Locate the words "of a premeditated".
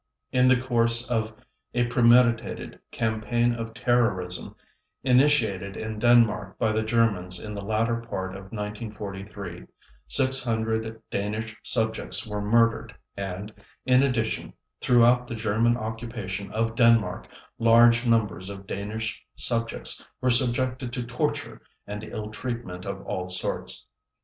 1.11-2.79